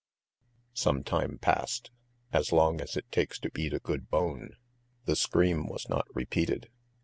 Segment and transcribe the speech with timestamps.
[0.73, 1.91] ."Some time passed,
[2.33, 4.55] as long as it takes to eat a good bone;
[5.05, 6.71] the scream was not repeated.